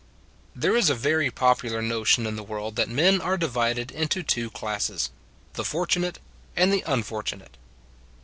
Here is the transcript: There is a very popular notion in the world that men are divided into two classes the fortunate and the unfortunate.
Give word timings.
There 0.55 0.75
is 0.75 0.89
a 0.89 0.95
very 0.95 1.29
popular 1.29 1.79
notion 1.79 2.25
in 2.25 2.35
the 2.35 2.41
world 2.43 2.75
that 2.75 2.89
men 2.89 3.21
are 3.21 3.37
divided 3.37 3.91
into 3.91 4.23
two 4.23 4.49
classes 4.49 5.11
the 5.53 5.63
fortunate 5.63 6.17
and 6.55 6.73
the 6.73 6.83
unfortunate. 6.87 7.55